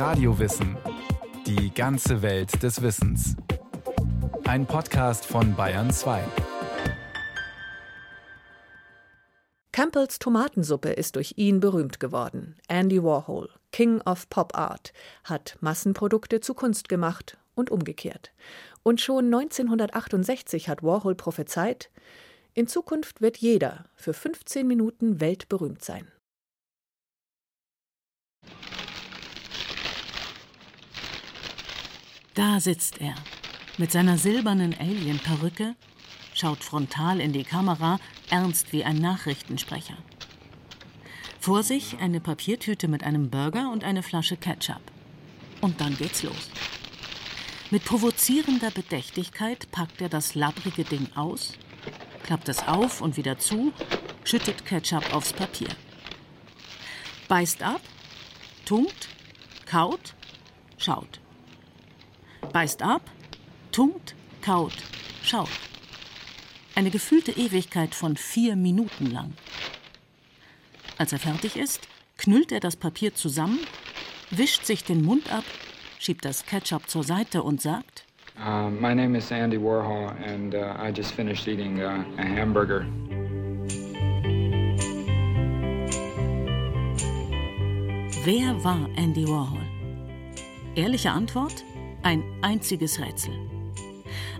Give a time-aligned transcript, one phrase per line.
[0.00, 0.78] Radiowissen.
[1.46, 3.36] Die ganze Welt des Wissens.
[4.44, 6.24] Ein Podcast von Bayern 2.
[9.72, 12.56] Campbells Tomatensuppe ist durch ihn berühmt geworden.
[12.66, 14.94] Andy Warhol, King of Pop Art,
[15.24, 18.32] hat Massenprodukte zu Kunst gemacht und umgekehrt.
[18.82, 21.90] Und schon 1968 hat Warhol prophezeit,
[22.54, 26.10] in Zukunft wird jeder für 15 Minuten weltberühmt sein.
[32.34, 33.14] Da sitzt er
[33.76, 35.74] mit seiner silbernen Alien-Perücke,
[36.34, 37.98] schaut frontal in die Kamera,
[38.28, 39.96] ernst wie ein Nachrichtensprecher.
[41.40, 44.82] Vor sich eine Papiertüte mit einem Burger und eine Flasche Ketchup.
[45.60, 46.50] Und dann geht's los.
[47.70, 51.54] Mit provozierender Bedächtigkeit packt er das labbrige Ding aus,
[52.22, 53.72] klappt es auf und wieder zu,
[54.24, 55.70] schüttet Ketchup aufs Papier.
[57.28, 57.80] Beißt ab,
[58.64, 59.08] tunkt,
[59.66, 60.14] kaut,
[60.78, 61.20] schaut.
[62.52, 63.02] Beißt ab,
[63.72, 64.74] tunkt, kaut,
[65.22, 65.48] schaut.
[66.74, 69.34] Eine gefühlte Ewigkeit von vier Minuten lang.
[70.98, 73.58] Als er fertig ist, knüllt er das Papier zusammen,
[74.30, 75.44] wischt sich den Mund ab,
[75.98, 78.04] schiebt das Ketchup zur Seite und sagt:
[78.38, 82.86] uh, My name is Andy Warhol and uh, I just finished eating uh, a hamburger.
[88.24, 89.62] Wer war Andy Warhol?
[90.74, 91.64] Ehrliche Antwort?
[92.02, 93.34] Ein einziges Rätsel.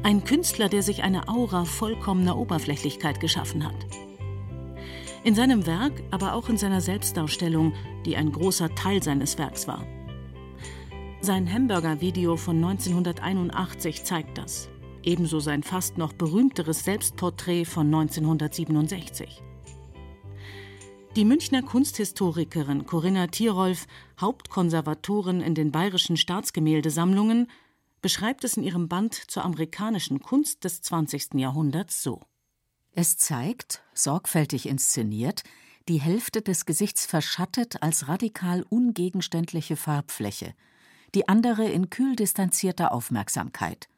[0.02, 3.76] Ein Künstler, der sich eine Aura vollkommener Oberflächlichkeit geschaffen hat.
[5.24, 7.74] In seinem Werk, aber auch in seiner Selbstdarstellung,
[8.06, 9.84] die ein großer Teil seines Werks war.
[11.20, 14.70] Sein Hamburger-Video von 1981 zeigt das.
[15.02, 19.42] Ebenso sein fast noch berühmteres Selbstporträt von 1967.
[21.16, 23.88] Die Münchner Kunsthistorikerin Corinna Thierolf,
[24.20, 27.50] Hauptkonservatorin in den bayerischen Staatsgemäldesammlungen,
[28.00, 31.34] beschreibt es in ihrem Band zur amerikanischen Kunst des 20.
[31.34, 32.20] Jahrhunderts so.
[32.92, 35.42] Es zeigt, sorgfältig inszeniert,
[35.88, 40.54] die Hälfte des Gesichts verschattet als radikal ungegenständliche Farbfläche,
[41.16, 43.88] die andere in kühl distanzierter Aufmerksamkeit.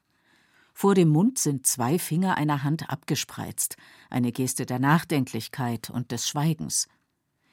[0.73, 3.77] Vor dem Mund sind zwei Finger einer Hand abgespreizt,
[4.09, 6.89] eine Geste der Nachdenklichkeit und des Schweigens.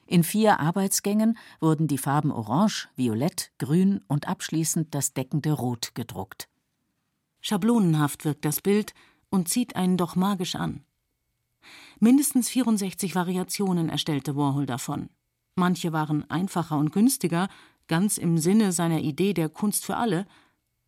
[0.10, 6.50] In vier Arbeitsgängen wurden die Farben Orange, Violett, Grün und abschließend das deckende Rot gedruckt.
[7.42, 8.96] Schablonenhaft wirkt das Bild
[9.30, 10.84] und zieht einen doch magisch an.
[12.00, 15.12] Mindestens 64 Variationen erstellte Warhol davon.
[15.54, 17.48] Manche waren einfacher und günstiger,
[17.88, 20.26] ganz im Sinne seiner Idee der Kunst für alle,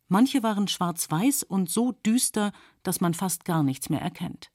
[0.08, 2.50] manche waren schwarz-weiß und so düster,
[2.82, 4.50] dass man fast gar nichts mehr erkennt.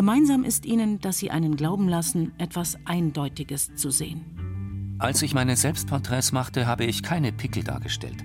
[0.00, 4.96] Gemeinsam ist ihnen, dass sie einen glauben lassen, etwas Eindeutiges zu sehen.
[4.98, 8.24] Als ich meine Selbstporträts machte, habe ich keine Pickel dargestellt,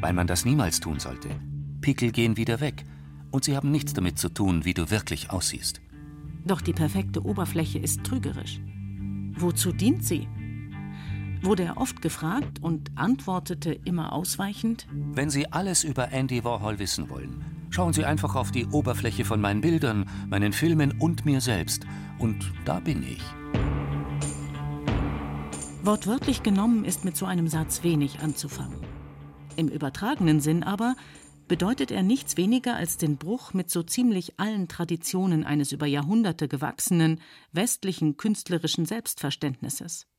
[0.00, 1.28] weil man das niemals tun sollte.
[1.82, 2.86] Pickel gehen wieder weg
[3.30, 5.82] und sie haben nichts damit zu tun, wie du wirklich aussiehst.
[6.46, 8.62] Doch die perfekte Oberfläche ist trügerisch.
[9.36, 10.26] Wozu dient sie?
[11.42, 14.86] Wurde er oft gefragt und antwortete immer ausweichend?
[14.90, 19.40] Wenn Sie alles über Andy Warhol wissen wollen, Schauen Sie einfach auf die Oberfläche von
[19.40, 21.86] meinen Bildern, meinen Filmen und mir selbst.
[22.18, 23.22] Und da bin ich.
[25.82, 28.76] Wortwörtlich genommen ist mit so einem Satz wenig anzufangen.
[29.56, 30.96] Im übertragenen Sinn aber
[31.48, 36.48] bedeutet er nichts weniger als den Bruch mit so ziemlich allen Traditionen eines über Jahrhunderte
[36.48, 40.11] gewachsenen westlichen künstlerischen Selbstverständnisses.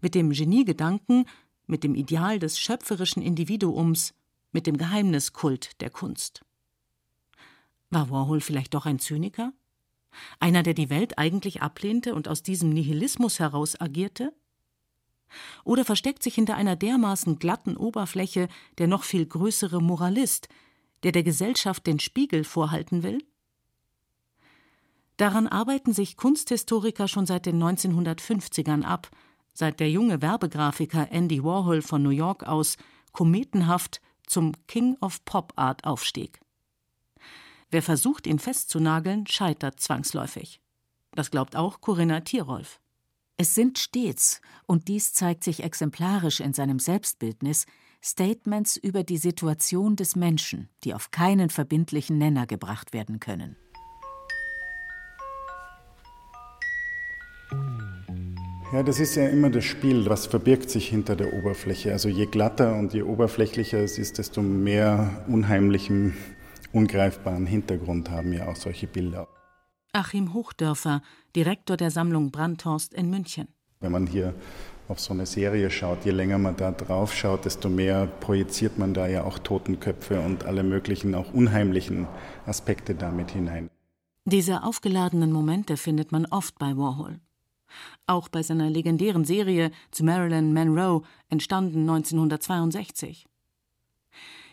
[0.00, 1.26] Mit dem Geniegedanken,
[1.66, 4.14] mit dem Ideal des schöpferischen Individuums,
[4.52, 6.42] mit dem Geheimniskult der Kunst.
[7.90, 9.52] War Warhol vielleicht doch ein Zyniker?
[10.40, 14.32] Einer, der die Welt eigentlich ablehnte und aus diesem Nihilismus heraus agierte?
[15.64, 18.48] Oder versteckt sich hinter einer dermaßen glatten Oberfläche
[18.78, 20.48] der noch viel größere Moralist,
[21.02, 23.22] der der Gesellschaft den Spiegel vorhalten will?
[25.16, 29.10] Daran arbeiten sich Kunsthistoriker schon seit den 1950ern ab,
[29.56, 32.76] seit der junge Werbegrafiker Andy Warhol von New York aus
[33.12, 36.40] kometenhaft zum King of Pop Art aufstieg.
[37.70, 40.60] Wer versucht, ihn festzunageln, scheitert zwangsläufig.
[41.12, 42.80] Das glaubt auch Corinna Tierolf.
[43.38, 47.66] Es sind stets, und dies zeigt sich exemplarisch in seinem Selbstbildnis,
[48.04, 53.56] Statements über die Situation des Menschen, die auf keinen verbindlichen Nenner gebracht werden können.
[58.72, 61.92] Ja, das ist ja immer das Spiel, was verbirgt sich hinter der Oberfläche.
[61.92, 66.14] Also je glatter und je oberflächlicher es ist, desto mehr unheimlichem
[66.72, 69.28] ungreifbaren Hintergrund haben ja auch solche Bilder.
[69.92, 71.00] Achim Hochdörfer,
[71.36, 73.46] Direktor der Sammlung Brandhorst in München.
[73.80, 74.34] Wenn man hier
[74.88, 78.94] auf so eine Serie schaut, je länger man da drauf schaut, desto mehr projiziert man
[78.94, 82.08] da ja auch Totenköpfe und alle möglichen auch unheimlichen
[82.46, 83.70] Aspekte damit hinein.
[84.24, 87.20] Diese aufgeladenen Momente findet man oft bei Warhol.
[88.06, 93.26] Auch bei seiner legendären Serie zu Marilyn Monroe, entstanden 1962.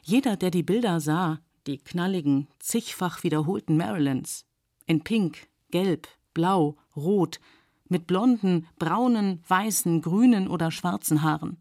[0.03, 4.45] Jeder, der die Bilder sah, die knalligen, zigfach wiederholten Marilyns,
[4.85, 7.39] in Pink, Gelb, Blau, Rot,
[7.87, 11.57] mit blonden, braunen, weißen, grünen oder schwarzen Haaren,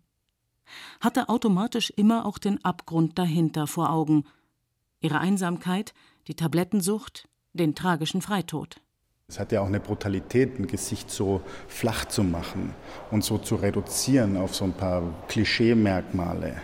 [1.01, 4.25] hatte automatisch immer auch den Abgrund dahinter vor Augen,
[5.01, 5.95] ihre Einsamkeit,
[6.27, 8.82] die Tablettensucht, den tragischen Freitod.
[9.33, 12.75] Es hat ja auch eine Brutalität, ein Gesicht so flach zu machen
[13.11, 16.57] und so zu reduzieren auf so ein paar Klischeemerkmale.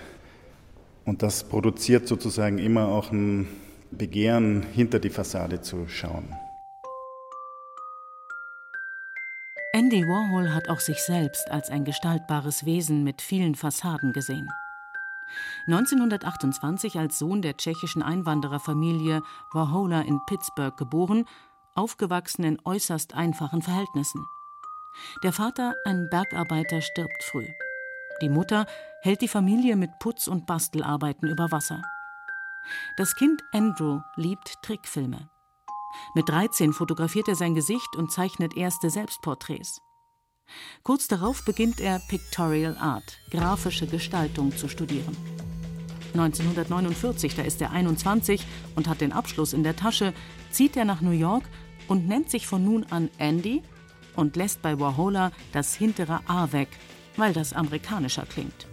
[1.06, 3.48] Und das produziert sozusagen immer auch ein
[3.90, 6.36] Begehren, hinter die Fassade zu schauen.
[9.72, 14.50] Andy Warhol hat auch sich selbst als ein gestaltbares Wesen mit vielen Fassaden gesehen.
[15.66, 19.22] 1928 als Sohn der tschechischen Einwandererfamilie
[19.52, 21.24] Warhola in Pittsburgh geboren,
[21.78, 24.26] aufgewachsen in äußerst einfachen Verhältnissen.
[25.22, 27.46] Der Vater, ein Bergarbeiter, stirbt früh.
[28.20, 28.66] Die Mutter
[29.02, 31.80] hält die Familie mit Putz- und Bastelarbeiten über Wasser.
[32.96, 35.30] Das Kind Andrew liebt Trickfilme.
[36.14, 39.80] Mit 13 fotografiert er sein Gesicht und zeichnet erste Selbstporträts.
[40.82, 45.16] Kurz darauf beginnt er Pictorial Art, grafische Gestaltung zu studieren.
[46.14, 50.14] 1949, da ist er 21 und hat den Abschluss in der Tasche,
[50.50, 51.44] zieht er nach New York
[51.88, 53.62] und nennt sich von nun an Andy
[54.14, 56.68] und lässt bei Warhola das hintere A weg,
[57.16, 58.66] weil das amerikanischer klingt.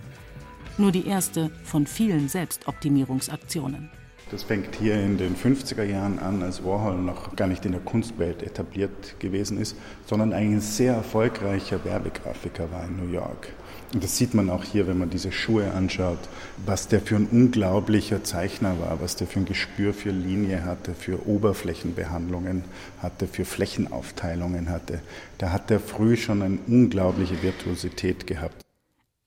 [0.78, 3.90] Nur die erste von vielen Selbstoptimierungsaktionen.
[4.32, 7.82] Das fängt hier in den 50er Jahren an, als Warhol noch gar nicht in der
[7.82, 9.78] Kunstwelt etabliert gewesen ist,
[10.08, 13.50] sondern ein sehr erfolgreicher Werbegrafiker war in New York.
[13.96, 16.20] Und das sieht man auch hier, wenn man diese Schuhe anschaut,
[16.66, 20.94] was der für ein unglaublicher Zeichner war, was der für ein Gespür für Linie hatte,
[20.94, 22.66] für Oberflächenbehandlungen
[23.02, 25.02] hatte, für Flächenaufteilungen hatte.
[25.38, 28.66] Da hat er früh schon eine unglaubliche Virtuosität gehabt.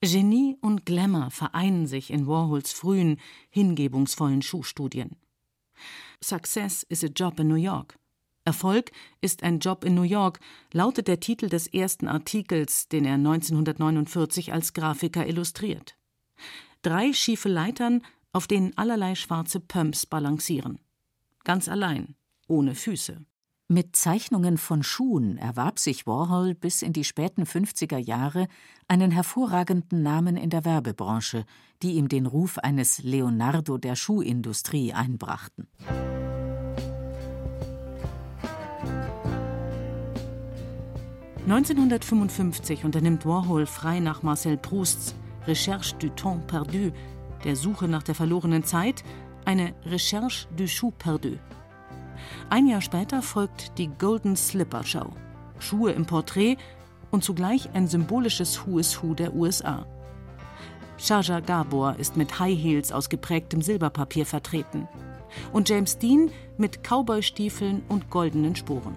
[0.01, 3.17] Genie und Glamour vereinen sich in Warhols frühen,
[3.49, 5.15] hingebungsvollen Schuhstudien.
[6.23, 7.97] Success is a Job in New York.
[8.45, 8.91] Erfolg
[9.21, 10.39] ist ein Job in New York,
[10.73, 15.95] lautet der Titel des ersten Artikels, den er 1949 als Grafiker illustriert.
[16.81, 18.01] Drei schiefe Leitern,
[18.31, 20.79] auf denen allerlei schwarze Pumps balancieren.
[21.43, 22.15] Ganz allein,
[22.47, 23.25] ohne Füße.
[23.71, 28.47] Mit Zeichnungen von Schuhen erwarb sich Warhol bis in die späten 50er Jahre
[28.87, 31.45] einen hervorragenden Namen in der Werbebranche,
[31.83, 35.67] die ihm den Ruf eines Leonardo der Schuhindustrie einbrachten.
[41.49, 45.15] (1955) unternimmt Warhol frei nach Marcel Prousts
[45.47, 46.91] Recherche du temps perdu,
[47.43, 49.03] der Suche nach der verlorenen Zeit,
[49.45, 51.37] eine Recherche du Chou perdu
[52.49, 55.11] ein Jahr später folgt die Golden Slipper Show.
[55.59, 56.57] Schuhe im Porträt
[57.11, 59.85] und zugleich ein symbolisches Who is Who der USA.
[60.97, 64.87] Shaja Gabor ist mit High Heels aus geprägtem Silberpapier vertreten
[65.53, 68.95] und James Dean mit Cowboystiefeln und goldenen Sporen.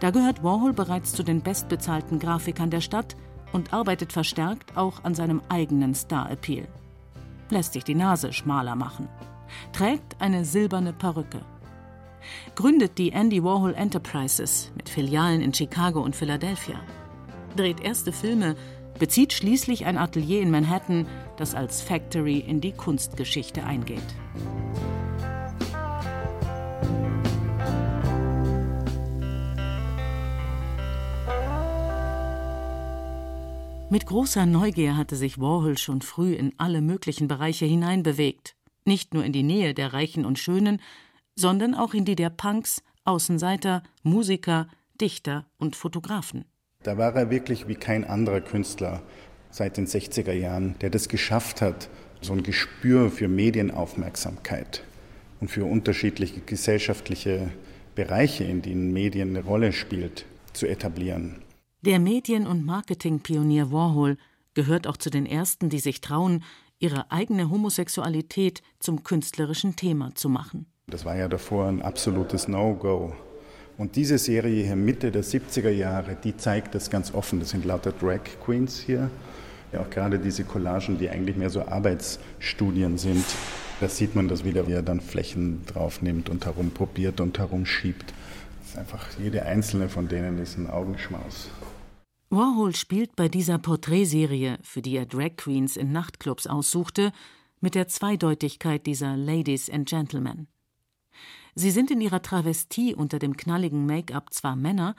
[0.00, 3.16] Da gehört Warhol bereits zu den bestbezahlten Grafikern der Stadt
[3.52, 6.66] und arbeitet verstärkt auch an seinem eigenen Star-Appeal.
[7.50, 9.08] Lässt sich die Nase schmaler machen,
[9.72, 11.40] trägt eine silberne Perücke
[12.54, 16.80] gründet die Andy Warhol Enterprises mit Filialen in Chicago und Philadelphia,
[17.56, 18.56] dreht erste Filme,
[18.98, 24.02] bezieht schließlich ein Atelier in Manhattan, das als Factory in die Kunstgeschichte eingeht.
[33.94, 39.24] Mit großer Neugier hatte sich Warhol schon früh in alle möglichen Bereiche hineinbewegt, nicht nur
[39.24, 40.80] in die Nähe der Reichen und Schönen,
[41.36, 44.66] sondern auch in die der Punks, Außenseiter, Musiker,
[45.00, 46.44] Dichter und Fotografen.
[46.82, 49.00] Da war er wirklich wie kein anderer Künstler
[49.52, 51.88] seit den 60er Jahren, der das geschafft hat,
[52.20, 54.82] so ein Gespür für Medienaufmerksamkeit
[55.38, 57.52] und für unterschiedliche gesellschaftliche
[57.94, 61.43] Bereiche, in denen Medien eine Rolle spielt, zu etablieren.
[61.84, 64.16] Der Medien- und Marketingpionier Warhol
[64.54, 66.42] gehört auch zu den ersten, die sich trauen,
[66.78, 70.64] ihre eigene Homosexualität zum künstlerischen Thema zu machen.
[70.86, 73.12] Das war ja davor ein absolutes No-Go.
[73.76, 77.38] Und diese Serie hier Mitte der 70er Jahre, die zeigt das ganz offen.
[77.38, 79.10] Das sind lauter Drag Queens hier.
[79.70, 83.26] Ja, auch gerade diese Collagen, die eigentlich mehr so Arbeitsstudien sind.
[83.80, 88.14] Da sieht man das wieder, wie er dann Flächen draufnimmt und herumprobiert und herumschiebt.
[88.62, 91.50] Das ist einfach, jede einzelne von denen ist ein Augenschmaus.
[92.36, 97.12] Warhol spielt bei dieser Porträtserie, für die er Drag Queens in Nachtclubs aussuchte,
[97.60, 100.48] mit der Zweideutigkeit dieser Ladies and Gentlemen.
[101.54, 104.96] Sie sind in ihrer Travestie unter dem knalligen Make-up zwar Männer,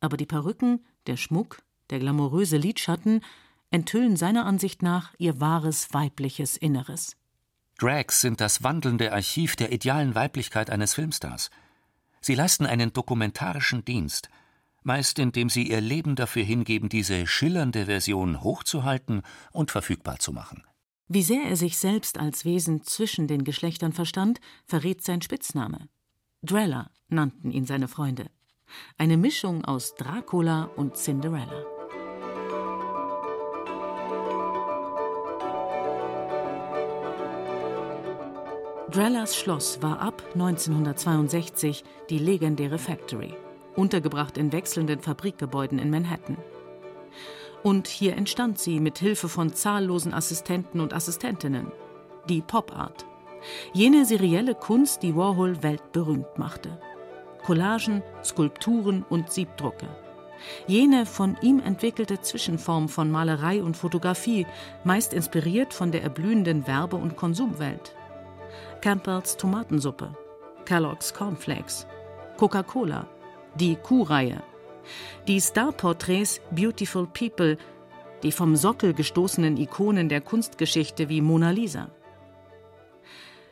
[0.00, 3.22] aber die Perücken, der Schmuck, der glamouröse Lidschatten
[3.70, 7.16] enthüllen seiner Ansicht nach ihr wahres weibliches Inneres.
[7.78, 11.50] Drags sind das wandelnde Archiv der idealen Weiblichkeit eines Filmstars.
[12.20, 14.28] Sie leisten einen dokumentarischen Dienst,
[14.82, 19.22] meist indem sie ihr Leben dafür hingeben, diese schillernde Version hochzuhalten
[19.52, 20.64] und verfügbar zu machen.
[21.08, 25.88] Wie sehr er sich selbst als Wesen zwischen den Geschlechtern verstand, verrät sein Spitzname.
[26.42, 28.26] Drella nannten ihn seine Freunde.
[28.96, 31.64] Eine Mischung aus Dracula und Cinderella.
[38.90, 43.34] Drellas Schloss war ab 1962 die legendäre Factory,
[43.80, 46.36] untergebracht in wechselnden Fabrikgebäuden in Manhattan.
[47.62, 51.72] Und hier entstand sie mit Hilfe von zahllosen Assistenten und Assistentinnen,
[52.28, 53.06] die Pop Art,
[53.72, 56.78] jene serielle Kunst, die Warhol weltberühmt machte.
[57.44, 59.88] Collagen, Skulpturen und Siebdrucke.
[60.66, 64.46] Jene von ihm entwickelte Zwischenform von Malerei und Fotografie,
[64.84, 67.94] meist inspiriert von der erblühenden Werbe- und Konsumwelt.
[68.80, 70.16] Campbells Tomatensuppe,
[70.64, 71.86] Kellogg's Cornflakes,
[72.38, 73.06] Coca-Cola,
[73.54, 74.42] die Kuhreihe,
[75.26, 77.58] die Starporträts Beautiful People,
[78.22, 81.90] die vom Sockel gestoßenen Ikonen der Kunstgeschichte wie Mona Lisa.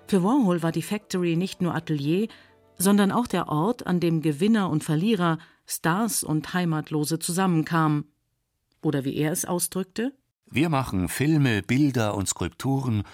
[0.07, 2.29] Für Warhol war die Factory nicht nur Atelier,
[2.77, 8.11] sondern auch der Ort, an dem Gewinner und Verlierer, Stars und Heimatlose zusammenkamen.
[8.83, 10.13] Oder wie er es ausdrückte:
[10.47, 13.05] Wir machen Filme, Bilder und Skulpturen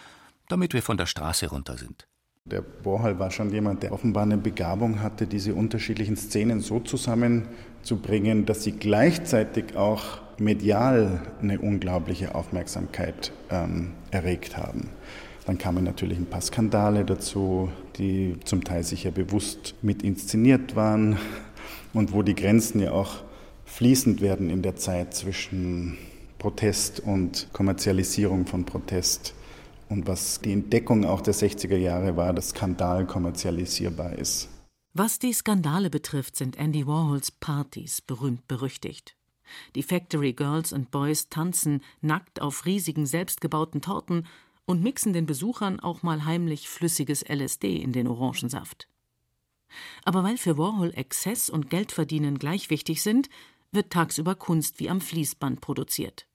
[0.49, 2.07] damit wir von der Straße runter sind.
[2.51, 8.45] Der Warhol war schon jemand, der offenbar eine Begabung hatte, diese unterschiedlichen Szenen so zusammenzubringen,
[8.45, 14.91] dass sie gleichzeitig auch medial eine unglaubliche Aufmerksamkeit ähm, erregt haben.
[15.47, 21.17] Dann kamen natürlich ein paar Skandale dazu, die zum Teil sicher bewusst mit inszeniert waren
[21.95, 23.23] und wo die Grenzen ja auch
[23.65, 25.97] fließend werden in der Zeit zwischen
[26.39, 29.33] Protest und Kommerzialisierung von Protest
[29.89, 34.49] und was die Entdeckung auch der 60er Jahre war, dass Skandal kommerzialisierbar ist.
[34.93, 39.17] Was die Skandale betrifft, sind Andy Warhols Partys berühmt berüchtigt.
[39.75, 44.27] Die Factory Girls and Boys tanzen nackt auf riesigen selbstgebauten Torten
[44.67, 48.89] und mixen den Besuchern auch mal heimlich flüssiges LSD in den Orangensaft.
[50.05, 53.29] Aber weil für Warhol Exzess und Geldverdienen gleich wichtig sind,
[53.73, 56.27] wird tagsüber Kunst wie am Fließband produziert.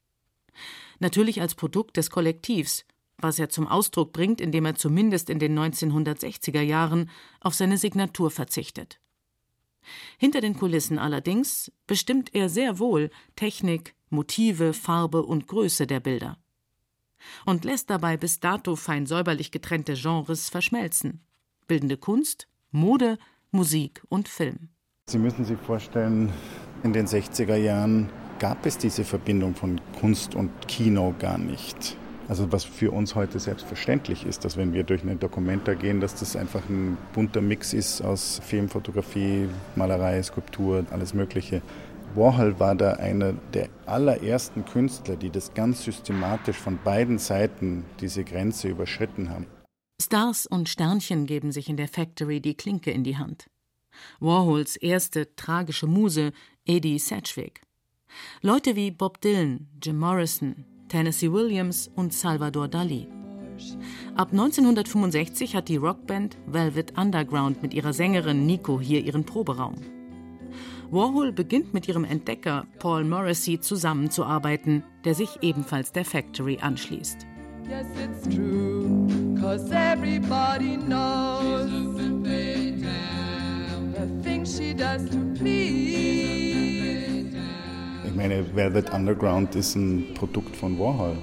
[0.99, 2.83] Natürlich als Produkt des Kollektivs
[3.21, 7.09] was er zum Ausdruck bringt, indem er zumindest in den 1960er Jahren
[7.41, 8.99] auf seine Signatur verzichtet.
[10.17, 16.37] Hinter den Kulissen allerdings bestimmt er sehr wohl Technik, Motive, Farbe und Größe der Bilder.
[17.45, 21.21] Und lässt dabei bis dato fein säuberlich getrennte Genres verschmelzen.
[21.67, 23.17] Bildende Kunst, Mode,
[23.51, 24.69] Musik und Film.
[25.07, 26.31] Sie müssen sich vorstellen,
[26.83, 28.09] in den 60er Jahren
[28.39, 31.97] gab es diese Verbindung von Kunst und Kino gar nicht.
[32.29, 36.13] Also was für uns heute selbstverständlich ist, dass wenn wir durch eine Dokumenta gehen, dass
[36.13, 41.63] das einfach ein bunter Mix ist aus Film, Fotografie, Malerei, Skulptur, alles Mögliche.
[42.13, 48.23] Warhol war da einer der allerersten Künstler, die das ganz systematisch von beiden Seiten diese
[48.23, 49.47] Grenze überschritten haben.
[49.99, 53.49] Stars und Sternchen geben sich in der Factory die Klinke in die Hand.
[54.19, 56.31] Warhols erste tragische Muse,
[56.65, 57.63] Eddie Sedgwick.
[58.41, 63.07] Leute wie Bob Dylan, Jim Morrison, Tennessee Williams und Salvador Dali.
[64.15, 69.75] Ab 1965 hat die Rockband Velvet Underground mit ihrer Sängerin Nico hier ihren Proberaum.
[70.91, 77.25] Warhol beginnt mit ihrem Entdecker Paul Morrissey zusammenzuarbeiten, der sich ebenfalls der Factory anschließt.
[77.69, 79.07] Yes, it's true,
[79.39, 81.69] cause everybody knows
[83.99, 86.48] the things she does to please
[88.15, 91.17] meine, Velvet Underground ist ein Produkt von Warhol.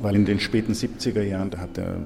[0.00, 1.96] Weil in den späten 70er Jahren, da hat er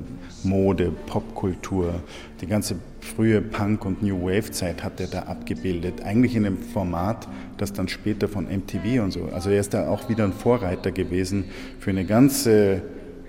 [0.44, 1.94] Mode, Popkultur,
[2.40, 6.02] die ganze frühe Punk- und New Wave-Zeit hat er da abgebildet.
[6.02, 9.28] Eigentlich in einem Format, das dann später von MTV und so.
[9.32, 11.44] Also er ist da auch wieder ein Vorreiter gewesen
[11.80, 12.82] für eine ganze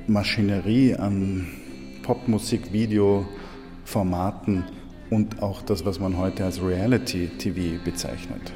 [0.07, 1.47] Maschinerie an
[2.03, 3.25] Popmusik, Video,
[3.85, 4.65] Formaten
[5.09, 8.51] und auch das, was man heute als Reality-TV bezeichnet.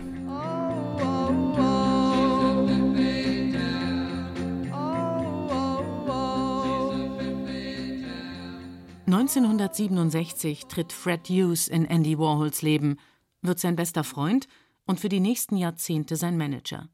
[9.39, 12.99] 1967 tritt Fred Hughes in Andy Warhols Leben,
[13.41, 14.47] wird sein bester Freund
[14.85, 16.89] und für die nächsten Jahrzehnte sein Manager.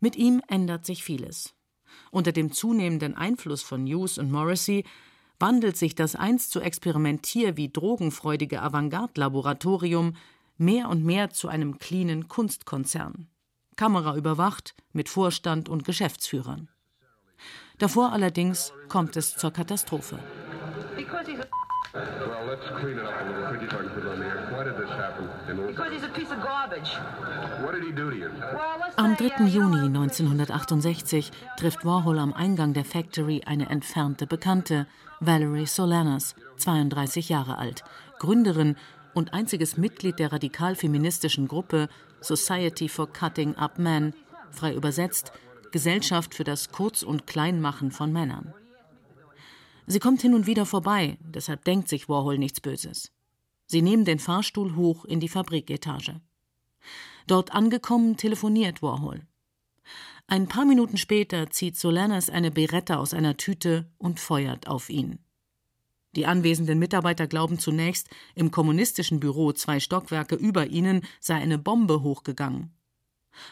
[0.00, 1.54] Mit ihm ändert sich vieles.
[2.10, 4.84] Unter dem zunehmenden Einfluss von Hughes und Morrissey
[5.38, 10.16] wandelt sich das einst so experimentier- wie drogenfreudige Avantgarde-Laboratorium
[10.58, 13.28] mehr und mehr zu einem cleanen Kunstkonzern.
[13.76, 16.68] Kamera überwacht, mit Vorstand und Geschäftsführern.
[17.78, 20.18] Davor allerdings kommt es zur Katastrophe.
[28.96, 29.44] Am 3.
[29.46, 34.86] Juni 1968 trifft Warhol am Eingang der Factory eine entfernte Bekannte,
[35.20, 37.82] Valerie Solanas, 32 Jahre alt,
[38.18, 38.76] Gründerin
[39.14, 41.88] und einziges Mitglied der radikal-feministischen Gruppe
[42.20, 44.14] Society for Cutting Up Men,
[44.50, 45.32] frei übersetzt
[45.72, 48.54] Gesellschaft für das Kurz- und Kleinmachen von Männern.
[49.86, 53.12] Sie kommt hin und wieder vorbei, deshalb denkt sich Warhol nichts Böses.
[53.66, 56.20] Sie nehmen den Fahrstuhl hoch in die Fabriketage.
[57.26, 59.26] Dort angekommen telefoniert Warhol.
[60.28, 65.20] Ein paar Minuten später zieht Solanas eine Beretta aus einer Tüte und feuert auf ihn.
[66.16, 72.02] Die anwesenden Mitarbeiter glauben zunächst, im kommunistischen Büro zwei Stockwerke über ihnen sei eine Bombe
[72.02, 72.74] hochgegangen.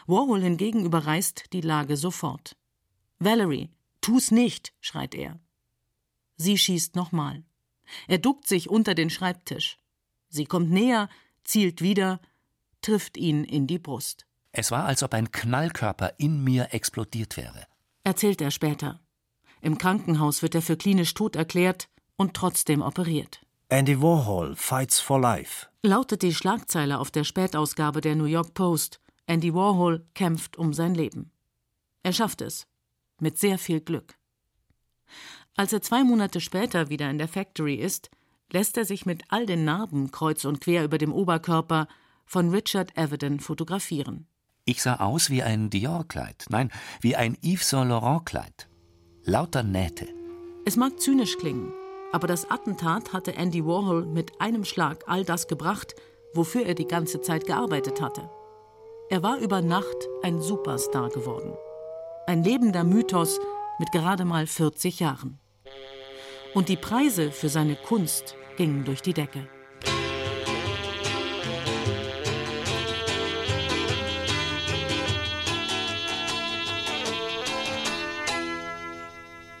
[0.07, 2.57] Warhol hingegen überreißt die Lage sofort.
[3.19, 3.69] Valerie,
[4.01, 5.39] tu's nicht, schreit er.
[6.37, 7.43] Sie schießt nochmal.
[8.07, 9.79] Er duckt sich unter den Schreibtisch.
[10.29, 11.09] Sie kommt näher,
[11.43, 12.19] zielt wieder,
[12.81, 14.25] trifft ihn in die Brust.
[14.51, 17.67] Es war, als ob ein Knallkörper in mir explodiert wäre.
[18.03, 19.01] Erzählt er später.
[19.61, 23.41] Im Krankenhaus wird er für klinisch tot erklärt und trotzdem operiert.
[23.69, 25.67] Andy Warhol fights for life.
[25.81, 29.01] Lautet die Schlagzeile auf der Spätausgabe der New York Post.
[29.25, 31.31] Andy Warhol kämpft um sein Leben.
[32.03, 32.67] Er schafft es.
[33.19, 34.17] Mit sehr viel Glück.
[35.57, 38.09] Als er zwei Monate später wieder in der Factory ist,
[38.51, 41.87] lässt er sich mit all den Narben kreuz und quer über dem Oberkörper
[42.25, 44.27] von Richard Avedon fotografieren.
[44.65, 48.67] Ich sah aus wie ein Dior-Kleid, nein, wie ein Yves Saint Laurent-Kleid.
[49.23, 50.07] Lauter Nähte.
[50.65, 51.71] Es mag zynisch klingen,
[52.11, 55.95] aber das Attentat hatte Andy Warhol mit einem Schlag all das gebracht,
[56.33, 58.29] wofür er die ganze Zeit gearbeitet hatte.
[59.09, 61.53] Er war über Nacht ein Superstar geworden.
[62.27, 63.39] Ein lebender Mythos
[63.79, 65.39] mit gerade mal 40 Jahren.
[66.55, 69.45] Und die Preise für seine Kunst gingen durch die Decke.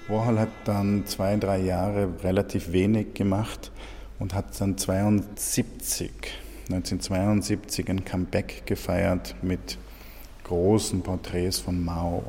[0.07, 3.73] Warhol hat dann zwei, drei Jahre relativ wenig gemacht
[4.17, 6.09] und hat dann 72
[6.69, 9.77] 1972 ein Comeback gefeiert mit
[10.45, 12.23] großen Porträts von Mao.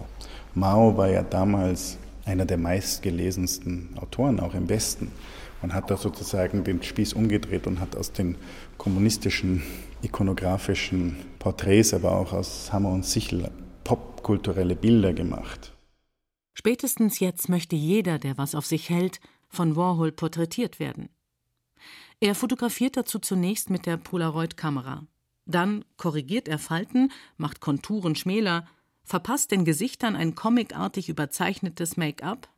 [0.54, 5.12] Mao war ja damals einer der meistgelesensten Autoren, auch im Westen.
[5.62, 8.36] Man hat da sozusagen den Spieß umgedreht und hat aus den
[8.76, 9.62] kommunistischen,
[10.02, 13.50] ikonografischen Porträts, aber auch aus Hammer und Sichel
[13.84, 15.72] popkulturelle Bilder gemacht.
[16.52, 21.08] Spätestens jetzt möchte jeder, der was auf sich hält, von Warhol porträtiert werden.
[22.18, 25.06] Er fotografiert dazu zunächst mit der Polaroid-Kamera.
[25.44, 28.66] Dann korrigiert er Falten, macht Konturen schmäler,
[29.06, 32.48] verpasst den Gesichtern ein comicartig überzeichnetes Make-up,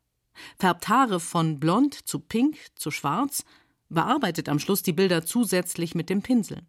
[0.58, 3.44] färbt Haare von blond zu pink zu schwarz,
[3.88, 6.62] bearbeitet am Schluss die Bilder zusätzlich mit dem Pinsel.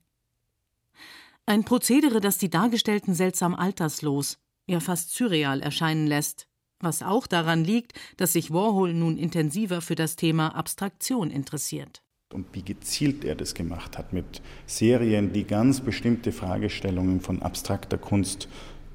[1.45, 4.37] Ein Prozedere, das die Dargestellten seltsam alterslos,
[4.67, 6.47] ja fast surreal erscheinen lässt,
[6.79, 12.45] was auch daran liegt, dass sich Warhol nun intensiver für das Thema Abstraktion interessiert und
[12.53, 18.47] wie gezielt er das gemacht hat mit Serien, die ganz bestimmte Fragestellungen von abstrakter Kunst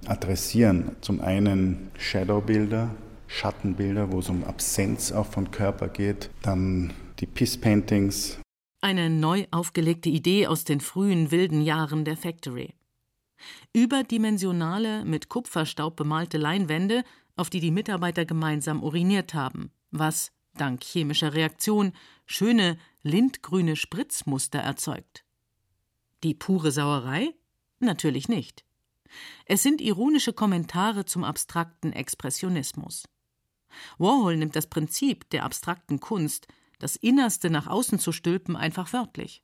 [0.09, 0.97] adressieren.
[1.01, 2.95] Zum einen Shadowbilder,
[3.27, 8.39] Schattenbilder, wo es um Absenz auch von Körper geht, dann die Piss Paintings.
[8.81, 12.75] Eine neu aufgelegte Idee aus den frühen wilden Jahren der Factory.
[13.73, 17.03] Überdimensionale, mit Kupferstaub bemalte Leinwände,
[17.37, 21.93] auf die die Mitarbeiter gemeinsam uriniert haben, was, dank chemischer Reaktion,
[22.27, 25.25] schöne, lindgrüne Spritzmuster erzeugt.
[26.23, 27.35] Die pure Sauerei?
[27.81, 28.65] Natürlich nicht.
[29.47, 33.09] Es sind ironische Kommentare zum abstrakten Expressionismus.
[33.99, 36.49] Warhol nimmt das Prinzip der abstrakten Kunst,
[36.79, 39.43] das Innerste nach außen zu stülpen, einfach wörtlich.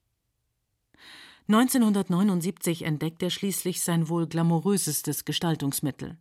[1.49, 6.17] 1979 entdeckt er schließlich sein wohl glamourösestes Gestaltungsmittel.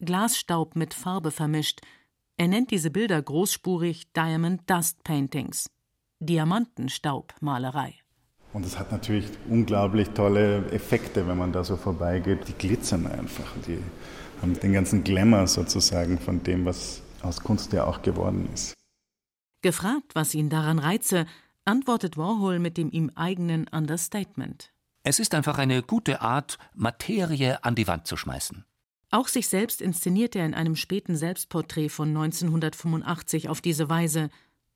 [0.00, 1.80] Glasstaub mit Farbe vermischt.
[2.36, 5.70] Er nennt diese Bilder großspurig Diamond Dust Paintings.
[6.20, 8.03] Diamantenstaubmalerei.
[8.54, 12.46] Und es hat natürlich unglaublich tolle Effekte, wenn man da so vorbeigeht.
[12.46, 13.52] Die glitzern einfach.
[13.66, 13.78] Die
[14.40, 18.72] haben den ganzen Glamour sozusagen von dem, was aus Kunst ja auch geworden ist.
[19.60, 21.26] Gefragt, was ihn daran reize,
[21.64, 24.72] antwortet Warhol mit dem ihm eigenen Understatement.
[25.02, 28.64] Es ist einfach eine gute Art, Materie an die Wand zu schmeißen.
[29.10, 34.30] Auch sich selbst inszeniert er in einem späten Selbstporträt von 1985 auf diese Weise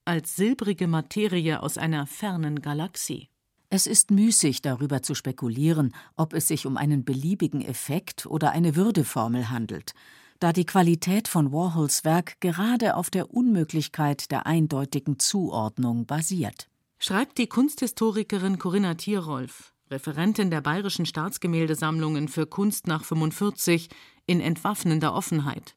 [0.04, 3.28] als silbrige Materie aus einer fernen Galaxie.
[3.70, 8.76] Es ist müßig, darüber zu spekulieren, ob es sich um einen beliebigen Effekt oder eine
[8.76, 9.92] Würdeformel handelt,
[10.40, 16.68] da die Qualität von Warhols Werk gerade auf der Unmöglichkeit der eindeutigen Zuordnung basiert.
[16.98, 23.90] Schreibt die Kunsthistorikerin Corinna Thierolf, Referentin der Bayerischen Staatsgemäldesammlungen für Kunst nach 45,
[24.26, 25.76] in entwaffnender Offenheit.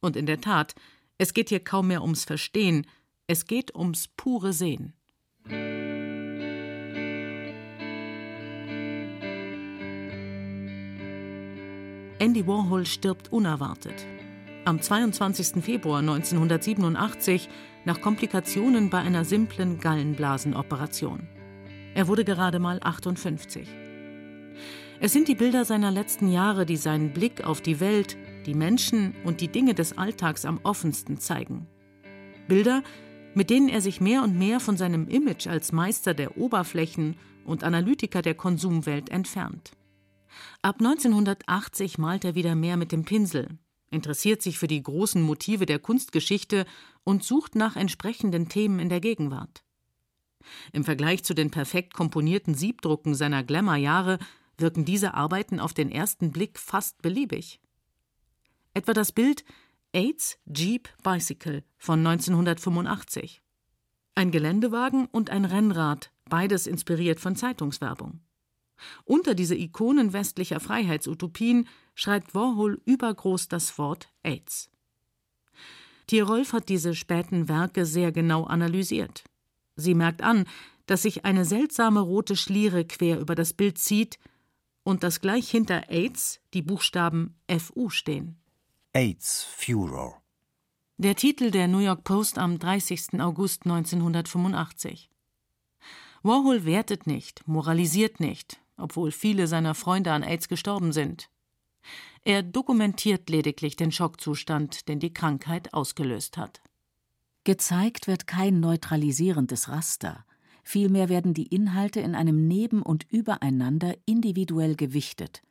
[0.00, 0.74] Und in der Tat,
[1.18, 2.86] es geht hier kaum mehr ums Verstehen,
[3.26, 4.94] es geht ums pure Sehen.
[12.20, 14.04] Andy Warhol stirbt unerwartet.
[14.64, 15.62] Am 22.
[15.62, 17.48] Februar 1987
[17.84, 21.28] nach Komplikationen bei einer simplen Gallenblasenoperation.
[21.94, 23.68] Er wurde gerade mal 58.
[24.98, 29.14] Es sind die Bilder seiner letzten Jahre, die seinen Blick auf die Welt, die Menschen
[29.24, 31.68] und die Dinge des Alltags am offensten zeigen.
[32.48, 32.82] Bilder,
[33.34, 37.62] mit denen er sich mehr und mehr von seinem Image als Meister der Oberflächen und
[37.62, 39.77] Analytiker der Konsumwelt entfernt.
[40.62, 43.58] Ab 1980 malt er wieder mehr mit dem Pinsel,
[43.90, 46.66] interessiert sich für die großen Motive der Kunstgeschichte
[47.04, 49.62] und sucht nach entsprechenden Themen in der Gegenwart.
[50.72, 54.18] Im Vergleich zu den perfekt komponierten Siebdrucken seiner Glamour-Jahre
[54.56, 57.60] wirken diese Arbeiten auf den ersten Blick fast beliebig.
[58.74, 59.44] Etwa das Bild
[59.92, 63.42] AIDS Jeep Bicycle von 1985.
[64.14, 68.20] Ein Geländewagen und ein Rennrad, beides inspiriert von Zeitungswerbung.
[69.04, 74.70] Unter diese Ikonen westlicher Freiheitsutopien schreibt Warhol übergroß das Wort AIDS.
[76.06, 79.24] Tirolf hat diese späten Werke sehr genau analysiert.
[79.76, 80.46] Sie merkt an,
[80.86, 84.18] dass sich eine seltsame rote Schliere quer über das Bild zieht
[84.84, 88.36] und dass gleich hinter AIDS die Buchstaben FU stehen.
[88.94, 90.22] AIDS Furor.
[90.96, 93.20] Der Titel der New York Post am 30.
[93.20, 95.10] August 1985.
[96.22, 101.28] Warhol wertet nicht, moralisiert nicht, obwohl viele seiner Freunde an AIDS gestorben sind.
[102.24, 106.62] Er dokumentiert lediglich den Schockzustand, den die Krankheit ausgelöst hat.
[107.44, 110.24] Gezeigt wird kein neutralisierendes Raster,
[110.62, 115.42] vielmehr werden die Inhalte in einem Neben und Übereinander individuell gewichtet.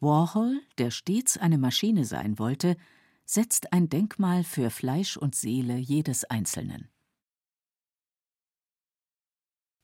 [0.00, 2.76] Warhol, der stets eine Maschine sein wollte,
[3.24, 6.90] setzt ein Denkmal für Fleisch und Seele jedes Einzelnen.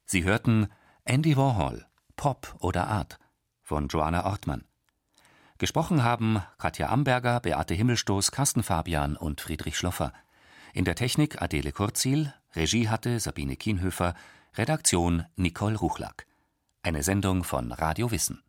[0.05, 0.69] Sie hörten
[1.05, 1.90] Andy Warhol
[2.21, 3.19] Pop oder Art
[3.63, 4.65] von Joanna Ortmann.
[5.57, 10.13] Gesprochen haben Katja Amberger, Beate Himmelstoß, Carsten Fabian und Friedrich Schloffer.
[10.75, 14.15] In der Technik Adele Kurzil, Regie hatte Sabine Kienhöfer,
[14.55, 16.27] Redaktion Nicole Ruchlack.
[16.83, 18.43] Eine Sendung von Radio Wissen.